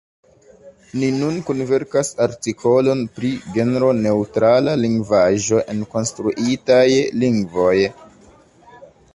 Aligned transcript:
Ni 1.01 1.09
nun 1.17 1.35
kunverkas 1.49 2.09
artikolon 2.25 3.03
pri 3.19 3.31
genroneŭtrala 3.57 4.73
lingvaĵo 4.87 5.63
en 5.75 5.85
konstruitaj 5.95 6.85
lingvoj. 7.27 7.79